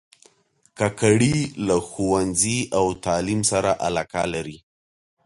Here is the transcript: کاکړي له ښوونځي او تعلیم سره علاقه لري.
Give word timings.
کاکړي 0.77 1.37
له 1.67 1.77
ښوونځي 1.89 2.59
او 2.77 2.85
تعلیم 3.05 3.41
سره 3.51 3.71
علاقه 3.85 4.23
لري. 4.33 4.57